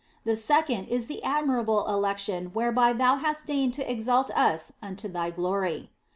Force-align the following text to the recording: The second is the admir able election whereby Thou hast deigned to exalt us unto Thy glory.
The 0.23 0.35
second 0.35 0.85
is 0.85 1.05
the 1.05 1.21
admir 1.23 1.61
able 1.61 1.87
election 1.87 2.45
whereby 2.53 2.91
Thou 2.91 3.17
hast 3.17 3.45
deigned 3.45 3.75
to 3.75 3.87
exalt 3.87 4.31
us 4.35 4.73
unto 4.81 5.07
Thy 5.07 5.29
glory. 5.29 5.91